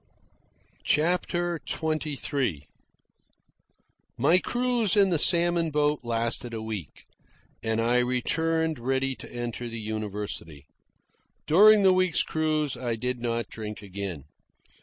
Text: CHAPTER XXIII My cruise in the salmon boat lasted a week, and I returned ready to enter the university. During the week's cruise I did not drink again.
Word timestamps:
CHAPTER 0.83 1.61
XXIII 1.69 2.67
My 4.17 4.39
cruise 4.39 4.97
in 4.97 5.11
the 5.11 5.19
salmon 5.19 5.69
boat 5.69 5.99
lasted 6.01 6.55
a 6.55 6.61
week, 6.63 7.05
and 7.61 7.79
I 7.79 7.99
returned 7.99 8.79
ready 8.79 9.13
to 9.13 9.31
enter 9.31 9.67
the 9.67 9.79
university. 9.79 10.65
During 11.45 11.83
the 11.83 11.93
week's 11.93 12.23
cruise 12.23 12.75
I 12.75 12.95
did 12.95 13.19
not 13.19 13.47
drink 13.49 13.83
again. 13.83 14.23